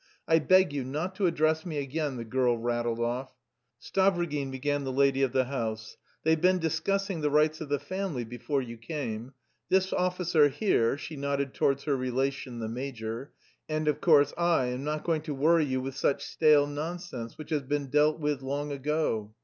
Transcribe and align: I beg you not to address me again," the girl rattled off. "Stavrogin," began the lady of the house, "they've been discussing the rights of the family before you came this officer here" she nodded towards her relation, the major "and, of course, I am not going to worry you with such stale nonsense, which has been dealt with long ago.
I 0.27 0.39
beg 0.39 0.73
you 0.73 0.83
not 0.83 1.13
to 1.17 1.27
address 1.27 1.63
me 1.63 1.77
again," 1.77 2.17
the 2.17 2.25
girl 2.25 2.57
rattled 2.57 2.99
off. 2.99 3.35
"Stavrogin," 3.79 4.49
began 4.49 4.83
the 4.83 4.91
lady 4.91 5.21
of 5.21 5.31
the 5.31 5.43
house, 5.43 5.95
"they've 6.23 6.41
been 6.41 6.57
discussing 6.57 7.21
the 7.21 7.29
rights 7.29 7.61
of 7.61 7.69
the 7.69 7.77
family 7.77 8.23
before 8.25 8.63
you 8.63 8.77
came 8.77 9.33
this 9.69 9.93
officer 9.93 10.47
here" 10.49 10.97
she 10.97 11.15
nodded 11.15 11.53
towards 11.53 11.83
her 11.83 11.95
relation, 11.95 12.57
the 12.57 12.67
major 12.67 13.33
"and, 13.69 13.87
of 13.87 14.01
course, 14.01 14.33
I 14.39 14.65
am 14.69 14.83
not 14.83 15.03
going 15.03 15.21
to 15.21 15.35
worry 15.35 15.65
you 15.65 15.79
with 15.81 15.95
such 15.95 16.25
stale 16.25 16.65
nonsense, 16.65 17.37
which 17.37 17.51
has 17.51 17.61
been 17.61 17.85
dealt 17.91 18.19
with 18.19 18.41
long 18.41 18.71
ago. 18.71 19.35